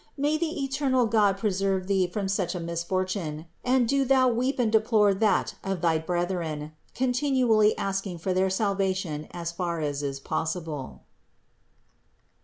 May 0.17 0.35
the 0.35 0.63
eternal 0.63 1.05
God 1.05 1.37
preserve 1.37 1.85
thee 1.85 2.07
from 2.07 2.27
such 2.27 2.55
a 2.55 2.59
misfortune; 2.59 3.45
and 3.63 3.87
do 3.87 4.03
thou 4.03 4.29
weep 4.29 4.57
and 4.57 4.71
deplore 4.71 5.13
that 5.13 5.53
of 5.63 5.81
thy 5.81 5.99
brethren, 5.99 6.71
continually 6.95 7.77
asking 7.77 8.17
for 8.17 8.33
their 8.33 8.49
salvation 8.49 9.27
as 9.29 9.51
far 9.51 9.79
as 9.79 10.01
is 10.01 10.19
possible. 10.19 11.01